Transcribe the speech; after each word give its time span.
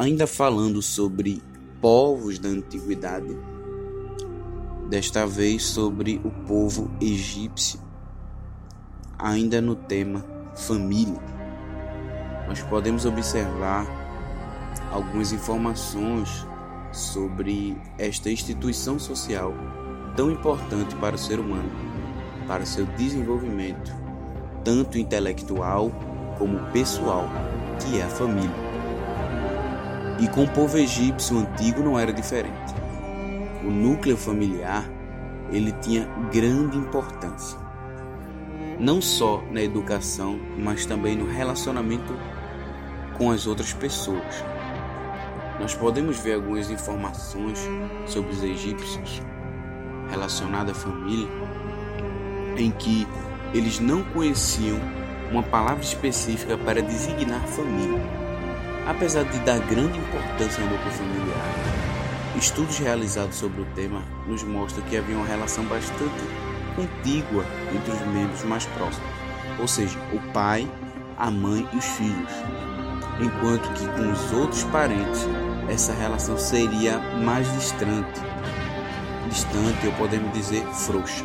ainda 0.00 0.26
falando 0.26 0.80
sobre 0.80 1.42
povos 1.78 2.38
da 2.38 2.48
antiguidade, 2.48 3.36
desta 4.88 5.26
vez 5.26 5.62
sobre 5.62 6.18
o 6.24 6.30
povo 6.46 6.90
egípcio, 6.98 7.78
ainda 9.18 9.60
no 9.60 9.74
tema 9.74 10.24
família. 10.56 11.20
Nós 12.48 12.62
podemos 12.62 13.04
observar 13.04 13.86
algumas 14.90 15.32
informações 15.32 16.46
sobre 16.94 17.76
esta 17.98 18.30
instituição 18.30 18.98
social 18.98 19.52
tão 20.16 20.30
importante 20.30 20.96
para 20.96 21.14
o 21.14 21.18
ser 21.18 21.38
humano, 21.38 21.70
para 22.46 22.64
seu 22.64 22.86
desenvolvimento, 22.86 23.94
tanto 24.64 24.96
intelectual 24.96 25.92
como 26.38 26.58
pessoal, 26.72 27.28
que 27.78 28.00
é 28.00 28.02
a 28.02 28.08
família. 28.08 28.59
E 30.20 30.28
com 30.28 30.44
o 30.44 30.48
povo 30.50 30.76
egípcio 30.76 31.38
antigo 31.38 31.82
não 31.82 31.98
era 31.98 32.12
diferente. 32.12 32.74
O 33.64 33.70
núcleo 33.70 34.18
familiar, 34.18 34.84
ele 35.50 35.72
tinha 35.80 36.06
grande 36.30 36.76
importância. 36.76 37.58
Não 38.78 39.00
só 39.00 39.42
na 39.50 39.62
educação, 39.62 40.38
mas 40.58 40.84
também 40.84 41.16
no 41.16 41.26
relacionamento 41.26 42.14
com 43.16 43.30
as 43.30 43.46
outras 43.46 43.72
pessoas. 43.72 44.44
Nós 45.58 45.74
podemos 45.74 46.18
ver 46.18 46.34
algumas 46.34 46.70
informações 46.70 47.58
sobre 48.06 48.30
os 48.30 48.42
egípcios 48.42 49.22
relacionadas 50.10 50.76
à 50.76 50.80
família, 50.80 51.28
em 52.58 52.70
que 52.70 53.08
eles 53.54 53.80
não 53.80 54.04
conheciam 54.04 54.78
uma 55.30 55.42
palavra 55.42 55.82
específica 55.82 56.58
para 56.58 56.82
designar 56.82 57.40
família 57.46 58.19
Apesar 58.90 59.22
de 59.22 59.38
dar 59.40 59.60
grande 59.60 60.00
importância 60.00 60.64
ao 60.64 60.68
núcleo 60.68 60.90
familiar, 60.90 61.54
estudos 62.34 62.76
realizados 62.78 63.36
sobre 63.36 63.60
o 63.60 63.64
tema 63.66 64.02
nos 64.26 64.42
mostram 64.42 64.84
que 64.86 64.96
havia 64.96 65.16
uma 65.16 65.24
relação 65.24 65.62
bastante 65.66 66.20
contígua 66.74 67.46
entre 67.72 67.92
os 67.92 68.00
membros 68.12 68.42
mais 68.42 68.66
próximos, 68.66 69.08
ou 69.60 69.68
seja, 69.68 69.96
o 70.12 70.18
pai, 70.32 70.68
a 71.16 71.30
mãe 71.30 71.68
e 71.72 71.76
os 71.76 71.84
filhos, 71.84 72.32
enquanto 73.20 73.72
que 73.74 73.86
com 73.86 74.10
os 74.10 74.32
outros 74.32 74.64
parentes 74.64 75.20
essa 75.68 75.92
relação 75.92 76.36
seria 76.36 76.98
mais 76.98 77.46
distante, 77.52 78.20
distante 79.28 79.86
ou 79.86 79.92
podemos 79.92 80.32
dizer 80.32 80.66
frouxa. 80.66 81.24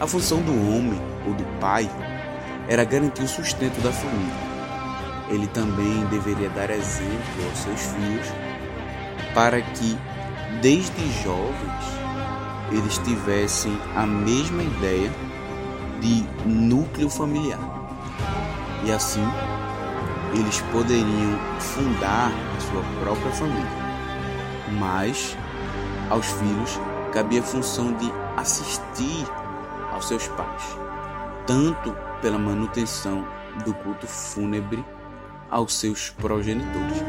A 0.00 0.06
função 0.06 0.40
do 0.40 0.52
homem 0.52 0.98
ou 1.26 1.34
do 1.34 1.44
pai 1.60 1.90
era 2.68 2.84
garantir 2.84 3.24
o 3.24 3.28
sustento 3.28 3.82
da 3.82 3.92
família 3.92 4.53
ele 5.28 5.46
também 5.48 6.04
deveria 6.06 6.50
dar 6.50 6.70
exemplo 6.70 7.44
aos 7.48 7.58
seus 7.58 7.80
filhos 7.80 8.26
para 9.34 9.60
que, 9.60 9.98
desde 10.60 11.22
jovens, 11.22 11.84
eles 12.70 12.98
tivessem 12.98 13.76
a 13.96 14.06
mesma 14.06 14.62
ideia 14.62 15.10
de 16.00 16.24
núcleo 16.46 17.08
familiar. 17.08 17.60
E 18.84 18.92
assim, 18.92 19.24
eles 20.34 20.60
poderiam 20.72 21.38
fundar 21.58 22.30
a 22.56 22.60
sua 22.60 22.82
própria 23.00 23.32
família. 23.32 23.84
Mas 24.78 25.36
aos 26.10 26.26
filhos 26.26 26.78
cabia 27.12 27.40
a 27.40 27.44
função 27.44 27.92
de 27.94 28.12
assistir 28.36 29.26
aos 29.92 30.08
seus 30.08 30.26
pais, 30.28 30.62
tanto 31.46 31.94
pela 32.20 32.38
manutenção 32.38 33.26
do 33.64 33.72
culto 33.74 34.06
fúnebre 34.06 34.84
aos 35.50 35.74
seus 35.74 36.10
progenitores, 36.10 37.02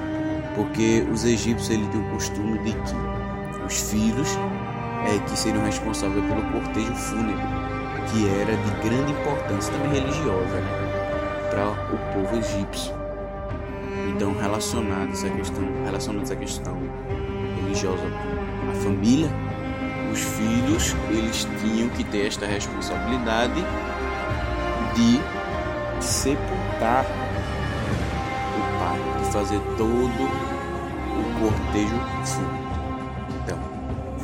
porque 0.56 1.06
os 1.12 1.26
egípcios 1.26 1.70
eles 1.70 1.90
tinham 1.90 2.08
o 2.08 2.12
costume 2.12 2.60
de 2.60 2.72
que 2.72 3.66
os 3.66 3.92
filhos 3.92 4.30
é, 5.06 5.20
que 5.20 5.38
seriam 5.38 5.64
responsáveis 5.64 6.24
pelo 6.26 6.42
cortejo 6.52 6.94
fúnebre, 6.96 7.44
que 8.12 8.28
era 8.28 8.56
de 8.56 8.88
grande 8.88 9.12
importância 9.12 9.74
também 9.74 10.02
religiosa 10.02 10.62
né, 10.62 11.50
para 11.50 11.70
o 11.94 12.14
povo 12.14 12.38
egípcio. 12.38 12.94
Então, 14.10 14.34
relacionado 14.40 15.12
essa 15.12 15.30
questão, 15.30 15.64
relacionado 15.84 16.24
essa 16.24 16.36
questão 16.36 16.78
religiosa 17.62 18.04
com 18.04 18.72
a 18.72 18.76
família, 18.84 19.30
os 20.12 20.20
filhos 20.22 20.96
eles 21.10 21.48
tinham 21.62 21.90
que 21.90 22.04
ter 22.04 22.28
esta 22.28 22.46
responsabilidade 22.46 23.62
de 24.96 25.20
sepultar 26.02 27.06
fazer 29.36 29.60
todo 29.78 30.24
o 30.24 31.40
cortejo 31.42 32.00
fúnebre. 32.24 32.66
Então, 33.44 33.60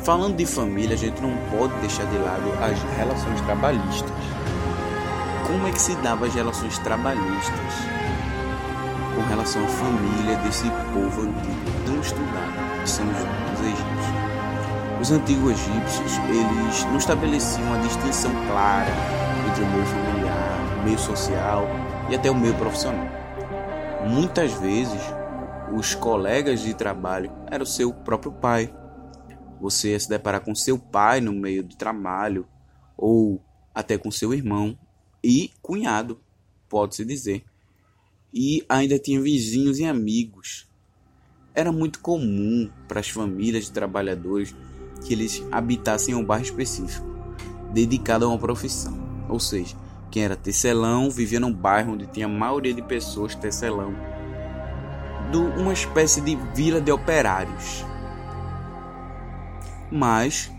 falando 0.02 0.36
de 0.36 0.46
família, 0.46 0.94
a 0.94 0.98
gente 0.98 1.20
não 1.20 1.36
pode 1.50 1.74
deixar 1.80 2.06
de 2.06 2.16
lado 2.16 2.50
as 2.62 2.96
relações 2.96 3.38
trabalhistas. 3.42 4.10
Como 5.46 5.68
é 5.68 5.70
que 5.70 5.80
se 5.82 5.94
dava 5.96 6.24
as 6.24 6.34
relações 6.34 6.78
trabalhistas 6.78 7.74
com 9.14 9.20
relação 9.28 9.62
à 9.62 9.68
família 9.68 10.36
desse 10.36 10.70
povo 10.94 11.20
antigo 11.20 11.70
tão 11.84 12.00
estudado, 12.00 12.80
que 12.82 12.88
são 12.88 13.04
os 13.04 13.60
egípcios? 13.60 14.22
Os 14.98 15.10
antigos 15.10 15.52
egípcios, 15.52 16.18
eles 16.30 16.84
não 16.86 16.96
estabeleciam 16.96 17.66
uma 17.66 17.78
distinção 17.80 18.30
clara 18.46 18.92
entre 19.46 19.62
o 19.62 19.66
meio 19.66 19.84
familiar, 19.84 20.58
o 20.80 20.84
meio 20.84 20.98
social 20.98 21.68
e 22.08 22.14
até 22.14 22.30
o 22.30 22.34
meio 22.34 22.54
profissional. 22.54 23.21
Muitas 24.08 24.52
vezes, 24.54 25.00
os 25.76 25.94
colegas 25.94 26.60
de 26.60 26.74
trabalho 26.74 27.32
eram 27.50 27.62
o 27.62 27.66
seu 27.66 27.92
próprio 27.92 28.32
pai. 28.32 28.74
Você 29.60 29.90
ia 29.90 30.00
se 30.00 30.08
deparar 30.08 30.40
com 30.40 30.54
seu 30.54 30.78
pai 30.78 31.20
no 31.20 31.32
meio 31.32 31.62
do 31.62 31.76
trabalho, 31.76 32.46
ou 32.96 33.40
até 33.74 33.96
com 33.96 34.10
seu 34.10 34.34
irmão 34.34 34.76
e 35.22 35.50
cunhado, 35.62 36.20
pode-se 36.68 37.04
dizer. 37.04 37.44
E 38.34 38.64
ainda 38.68 38.98
tinha 38.98 39.20
vizinhos 39.20 39.78
e 39.78 39.84
amigos. 39.84 40.68
Era 41.54 41.70
muito 41.70 42.00
comum 42.00 42.68
para 42.88 43.00
as 43.00 43.08
famílias 43.08 43.66
de 43.66 43.72
trabalhadores 43.72 44.54
que 45.04 45.12
eles 45.12 45.42
habitassem 45.50 46.14
um 46.14 46.24
bairro 46.24 46.44
específico, 46.44 47.06
dedicado 47.72 48.24
a 48.24 48.28
uma 48.28 48.38
profissão. 48.38 49.00
Ou 49.28 49.38
seja, 49.38 49.76
quem 50.12 50.24
era 50.24 50.36
tecelão 50.36 51.10
vivia 51.10 51.40
num 51.40 51.52
bairro 51.52 51.94
onde 51.94 52.06
tinha 52.06 52.26
a 52.26 52.28
maioria 52.28 52.74
de 52.74 52.82
pessoas 52.82 53.34
tecelão, 53.34 53.94
do 55.32 55.42
uma 55.58 55.72
espécie 55.72 56.20
de 56.20 56.36
vila 56.54 56.82
de 56.82 56.92
operários. 56.92 57.82
Mas 59.90 60.52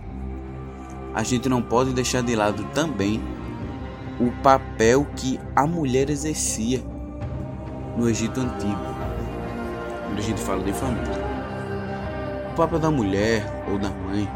a 1.14 1.22
gente 1.22 1.47
não 1.47 1.62
pode 1.62 1.94
deixar 1.94 2.24
de 2.24 2.36
lado 2.36 2.64
também 2.74 3.22
o 4.19 4.31
papel 4.41 5.06
que 5.16 5.40
a 5.56 5.68
mulher 5.68 6.09
exercia 6.09 6.81
no 7.96 8.09
Egito 8.09 8.40
Antigo, 8.40 8.81
quando 10.08 10.18
a 10.18 10.22
gente 10.22 10.41
fala 10.41 10.64
de 10.64 10.74
família. 10.74 11.24
O 12.52 12.56
papel 12.56 12.80
da 12.80 12.90
mulher 12.90 13.46
ou 13.72 13.78
da 13.78 13.90
mãe 13.90 14.28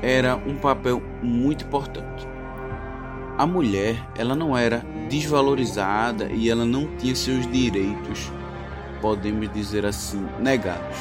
era 0.00 0.36
um 0.36 0.56
papel 0.56 1.02
muito 1.20 1.64
importante 1.64 2.31
a 3.38 3.46
mulher 3.46 3.96
ela 4.16 4.34
não 4.34 4.56
era 4.56 4.84
desvalorizada 5.08 6.26
e 6.26 6.50
ela 6.50 6.64
não 6.64 6.86
tinha 6.96 7.14
seus 7.14 7.46
direitos, 7.50 8.30
podemos 9.00 9.50
dizer 9.52 9.86
assim, 9.86 10.26
negados, 10.38 10.96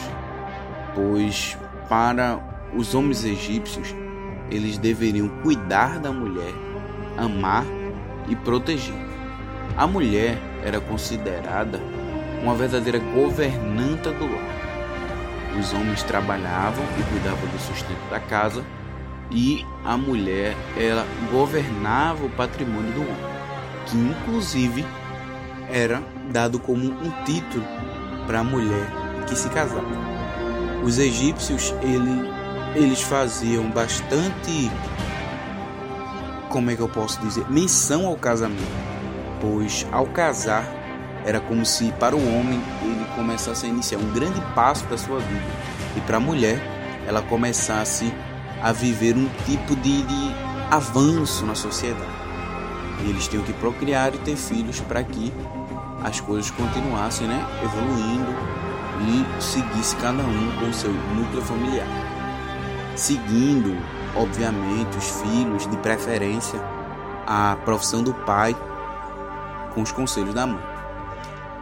pois 0.96 1.58
para 1.90 2.40
os 2.76 2.96
homens 2.96 3.24
egípcios 3.26 3.94
eles 4.50 4.78
deveriam 4.78 5.30
cuidar 5.42 6.00
da 6.00 6.12
mulher, 6.12 6.54
amar 7.18 7.66
e 8.28 8.36
proteger. 8.36 8.94
A 9.78 9.88
mulher 9.88 10.38
era 10.64 10.80
considerada 10.82 11.80
uma 12.42 12.56
verdadeira 12.56 13.00
governanta 13.00 14.12
do 14.12 14.26
lar. 14.26 14.62
Os 15.60 15.74
homens 15.74 16.04
trabalhavam 16.04 16.84
e 17.00 17.04
cuidavam 17.04 17.48
do 17.50 17.60
sustento 17.60 18.10
da 18.10 18.20
casa 18.20 18.64
e 19.32 19.66
a 19.86 19.98
mulher 19.98 20.56
ela 20.78 21.06
governava 21.32 22.26
o 22.26 22.30
patrimônio 22.30 22.92
do 22.92 23.02
homem, 23.02 23.32
que 23.86 23.98
inclusive 23.98 24.86
era 25.70 26.02
dado 26.32 26.60
como 26.60 26.84
um 26.84 27.24
título 27.24 27.66
para 28.28 28.40
a 28.40 28.44
mulher 28.44 28.88
que 29.28 29.36
se 29.36 29.50
casava. 29.50 29.88
Os 30.84 30.98
egípcios 30.98 31.74
ele, 31.82 32.30
eles 32.76 33.02
faziam 33.02 33.70
bastante, 33.70 34.70
como 36.50 36.72
é 36.72 36.76
que 36.76 36.82
eu 36.82 36.90
posso 36.90 37.20
dizer, 37.22 37.50
menção 37.50 38.06
ao 38.06 38.18
casamento, 38.18 38.62
pois 39.40 39.88
ao 39.92 40.06
casar 40.08 40.66
era 41.26 41.40
como 41.40 41.66
se 41.66 41.92
para 41.94 42.16
o 42.16 42.20
homem 42.20 42.60
ele 42.82 43.06
começasse 43.16 43.66
a 43.66 43.70
iniciar 43.70 44.00
um 44.00 44.12
grande 44.12 44.42
passo 44.56 44.86
da 44.88 44.98
sua 44.98 45.20
vida 45.20 45.46
e 45.96 46.02
para 46.02 46.18
a 46.18 46.20
mulher 46.20 46.60
ela 47.08 47.22
começasse 47.22 48.12
a 48.62 48.72
viver 48.72 49.16
um 49.16 49.28
tipo 49.46 49.76
de, 49.76 50.04
de 50.04 50.36
avanço 50.70 51.46
na 51.46 51.56
sociedade. 51.56 52.12
E 53.04 53.10
eles 53.10 53.28
tinham 53.28 53.44
que 53.44 53.54
procriar 53.54 54.14
e 54.14 54.18
ter 54.20 54.36
filhos 54.36 54.80
para 54.80 55.04
que 55.04 55.34
as 56.04 56.20
coisas 56.20 56.50
continuassem 56.52 57.28
né, 57.28 57.46
evoluindo 57.64 58.32
e 59.02 59.42
seguisse 59.42 59.96
cada 59.98 60.24
um 60.24 60.60
com 60.60 60.70
o 60.70 60.74
seu 60.74 60.92
núcleo 60.92 61.42
familiar. 61.42 61.88
Seguindo, 62.96 63.78
obviamente, 64.16 64.98
os 64.98 65.22
filhos, 65.22 65.68
de 65.68 65.78
preferência, 65.78 66.60
a 67.26 67.58
profissão 67.66 68.04
do 68.04 68.14
pai 68.14 68.56
com 69.74 69.82
os 69.82 69.92
conselhos 69.92 70.34
da 70.34 70.46
mãe. 70.46 70.62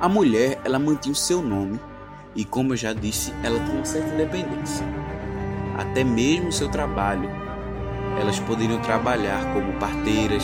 A 0.02 0.10
mulher, 0.10 0.60
ela 0.64 0.80
mantinha 0.80 1.14
o 1.14 1.16
seu 1.16 1.42
nome 1.42 1.80
e, 2.36 2.44
como 2.44 2.74
eu 2.74 2.78
já 2.78 2.94
disse, 2.94 3.34
ela 3.44 3.60
tinha 3.60 3.76
uma 3.76 3.86
certa 3.86 4.14
independência. 4.14 4.86
Até 5.80 6.04
mesmo 6.04 6.52
seu 6.52 6.68
trabalho. 6.68 7.30
Elas 8.20 8.38
poderiam 8.38 8.82
trabalhar 8.82 9.54
como 9.54 9.72
parteiras, 9.80 10.44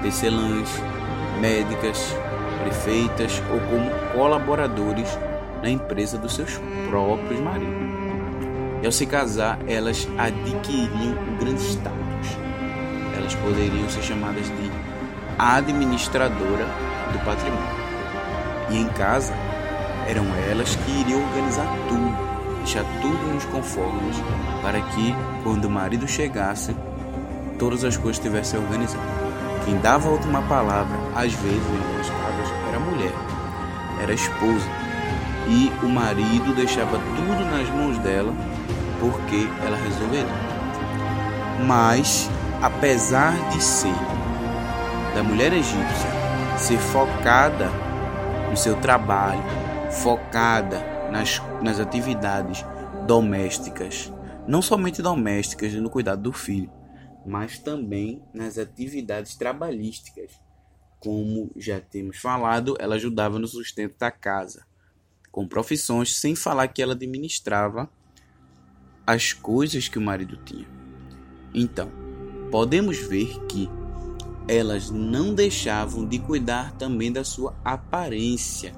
tecelãs, 0.00 0.70
médicas, 1.42 2.16
prefeitas 2.62 3.42
ou 3.52 3.60
como 3.68 3.90
colaboradores 4.14 5.06
na 5.62 5.68
empresa 5.68 6.16
dos 6.16 6.34
seus 6.34 6.58
próprios 6.88 7.38
maridos. 7.40 7.92
E 8.82 8.86
ao 8.86 8.92
se 8.92 9.04
casar, 9.04 9.58
elas 9.68 10.08
adquiriam 10.16 11.18
um 11.18 11.36
grande 11.36 11.60
status. 11.60 11.98
Elas 13.14 13.34
poderiam 13.34 13.90
ser 13.90 14.02
chamadas 14.02 14.46
de 14.46 14.70
administradora 15.38 16.64
do 17.12 17.18
patrimônio. 17.26 17.82
E 18.70 18.78
em 18.78 18.88
casa, 18.88 19.34
eram 20.08 20.24
elas 20.50 20.74
que 20.76 20.90
iriam 20.92 21.22
organizar 21.22 21.66
tudo, 21.90 22.31
deixar 22.62 22.84
tudo 23.00 23.34
nos 23.34 23.44
conformes, 23.46 24.16
para 24.62 24.80
que, 24.80 25.14
quando 25.42 25.66
o 25.66 25.70
marido 25.70 26.06
chegasse, 26.06 26.74
todas 27.58 27.84
as 27.84 27.96
coisas 27.96 28.16
estivessem 28.16 28.58
organizadas. 28.58 29.06
Quem 29.64 29.78
dava 29.78 30.08
a 30.08 30.12
última 30.12 30.42
palavra, 30.42 30.96
às 31.14 31.32
vezes, 31.32 31.62
em 31.66 31.78
algumas 31.78 32.08
casas, 32.08 32.52
era 32.68 32.76
a 32.76 32.80
mulher, 32.80 33.12
era 34.00 34.12
a 34.12 34.14
esposa. 34.14 34.66
E 35.48 35.72
o 35.82 35.88
marido 35.88 36.54
deixava 36.54 36.98
tudo 36.98 37.44
nas 37.50 37.68
mãos 37.68 37.98
dela, 37.98 38.32
porque 39.00 39.48
ela 39.64 39.76
resolveria. 39.76 40.26
Mas, 41.66 42.30
apesar 42.62 43.34
de 43.50 43.62
ser 43.62 43.94
da 45.14 45.22
mulher 45.22 45.52
egípcia 45.52 46.10
ser 46.56 46.78
focada 46.78 47.70
no 48.50 48.56
seu 48.56 48.76
trabalho, 48.76 49.42
focada 49.90 51.01
nas, 51.12 51.42
nas 51.62 51.78
atividades 51.78 52.64
domésticas, 53.06 54.10
não 54.48 54.62
somente 54.62 55.02
domésticas 55.02 55.74
no 55.74 55.90
cuidado 55.90 56.22
do 56.22 56.32
filho, 56.32 56.72
mas 57.26 57.58
também 57.58 58.22
nas 58.32 58.56
atividades 58.56 59.36
trabalhísticas. 59.36 60.32
Como 60.98 61.50
já 61.54 61.80
temos 61.80 62.16
falado, 62.16 62.76
ela 62.80 62.94
ajudava 62.94 63.38
no 63.38 63.46
sustento 63.46 63.98
da 63.98 64.10
casa, 64.10 64.64
com 65.30 65.46
profissões, 65.46 66.16
sem 66.16 66.34
falar 66.34 66.68
que 66.68 66.80
ela 66.80 66.94
administrava 66.94 67.90
as 69.06 69.34
coisas 69.34 69.88
que 69.88 69.98
o 69.98 70.02
marido 70.02 70.38
tinha. 70.38 70.66
Então, 71.52 71.90
podemos 72.50 72.98
ver 72.98 73.38
que 73.46 73.68
elas 74.48 74.90
não 74.90 75.34
deixavam 75.34 76.06
de 76.06 76.18
cuidar 76.18 76.72
também 76.72 77.12
da 77.12 77.22
sua 77.22 77.54
aparência. 77.64 78.72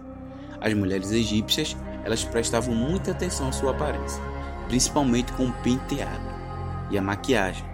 As 0.61 0.73
mulheres 0.75 1.13
egípcias, 1.13 1.77
elas 2.05 2.25
prestavam 2.25 2.75
muita 2.75 3.11
atenção 3.11 3.49
à 3.49 3.53
sua 3.53 3.71
aparência, 3.71 4.23
principalmente 4.69 5.33
com 5.33 5.47
o 5.47 5.53
penteado 5.53 6.25
e 6.91 6.99
a 6.99 7.03
maquiagem. 7.03 7.65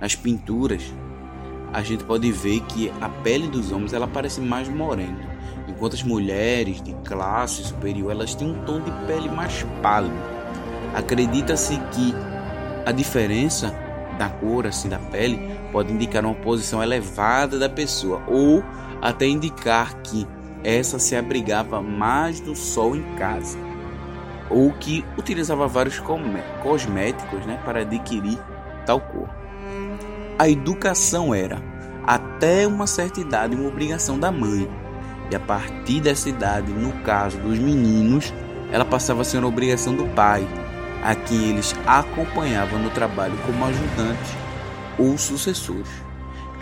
Nas 0.00 0.14
pinturas, 0.14 0.82
a 1.72 1.82
gente 1.82 2.04
pode 2.04 2.30
ver 2.30 2.60
que 2.60 2.92
a 3.00 3.08
pele 3.08 3.48
dos 3.48 3.72
homens 3.72 3.92
ela 3.92 4.06
parece 4.06 4.40
mais 4.40 4.68
morena, 4.68 5.18
enquanto 5.68 5.94
as 5.94 6.02
mulheres 6.02 6.80
de 6.80 6.94
classe 7.04 7.64
superior 7.64 8.12
elas 8.12 8.34
têm 8.34 8.50
um 8.50 8.64
tom 8.64 8.80
de 8.80 8.90
pele 9.06 9.28
mais 9.28 9.64
pálido. 9.82 10.14
Acredita-se 10.94 11.76
que 11.92 12.14
a 12.86 12.92
diferença 12.92 13.74
da 14.18 14.28
cor 14.28 14.66
assim 14.66 14.88
da 14.88 14.98
pele 14.98 15.38
pode 15.72 15.92
indicar 15.92 16.24
uma 16.24 16.34
posição 16.34 16.82
elevada 16.82 17.58
da 17.58 17.68
pessoa 17.68 18.22
ou 18.26 18.64
até 19.02 19.26
indicar 19.26 19.94
que 20.02 20.26
essa 20.66 20.98
se 20.98 21.14
abrigava 21.14 21.80
mais 21.80 22.40
do 22.40 22.56
sol 22.56 22.96
em 22.96 23.02
casa 23.14 23.56
ou 24.50 24.72
que 24.72 25.04
utilizava 25.16 25.68
vários 25.68 26.02
cosméticos 26.60 27.46
né, 27.46 27.60
para 27.64 27.82
adquirir 27.82 28.36
tal 28.84 29.00
cor. 29.00 29.28
A 30.36 30.48
educação 30.48 31.32
era, 31.32 31.62
até 32.04 32.66
uma 32.66 32.86
certa 32.86 33.20
idade, 33.20 33.54
uma 33.54 33.68
obrigação 33.68 34.18
da 34.18 34.32
mãe, 34.32 34.68
e 35.30 35.36
a 35.36 35.40
partir 35.40 36.00
dessa 36.00 36.28
idade, 36.28 36.72
no 36.72 36.92
caso 37.02 37.38
dos 37.38 37.58
meninos, 37.58 38.34
ela 38.70 38.84
passava 38.84 39.22
a 39.22 39.24
ser 39.24 39.38
uma 39.38 39.48
obrigação 39.48 39.94
do 39.94 40.04
pai, 40.14 40.46
a 41.02 41.14
quem 41.14 41.50
eles 41.50 41.74
acompanhavam 41.86 42.80
no 42.80 42.90
trabalho 42.90 43.36
como 43.46 43.64
ajudantes 43.64 44.32
ou 44.98 45.16
sucessores. 45.16 45.90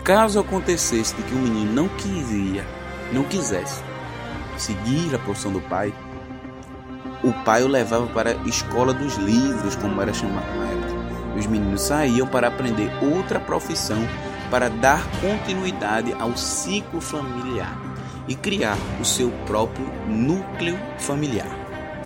Caso 0.03 0.39
acontecesse 0.39 1.15
de 1.15 1.23
que 1.23 1.33
o 1.33 1.39
menino 1.39 1.73
não 1.73 1.87
queria, 1.89 2.63
não 3.11 3.23
quisesse 3.23 3.81
seguir 4.57 5.13
a 5.13 5.19
profissão 5.19 5.51
do 5.51 5.61
pai, 5.61 5.93
o 7.23 7.33
pai 7.43 7.63
o 7.63 7.67
levava 7.67 8.07
para 8.07 8.31
a 8.31 8.47
escola 8.47 8.93
dos 8.93 9.15
livros, 9.15 9.75
como 9.75 10.01
era 10.01 10.13
chamado 10.13 10.45
na 10.57 10.65
época. 10.65 11.39
Os 11.39 11.47
meninos 11.47 11.81
saíam 11.81 12.27
para 12.27 12.47
aprender 12.47 12.89
outra 13.01 13.39
profissão 13.39 13.97
para 14.49 14.69
dar 14.69 15.03
continuidade 15.19 16.13
ao 16.19 16.37
ciclo 16.37 17.01
familiar 17.01 17.75
e 18.27 18.35
criar 18.35 18.77
o 19.01 19.05
seu 19.05 19.31
próprio 19.45 19.85
núcleo 20.07 20.77
familiar. 20.99 21.64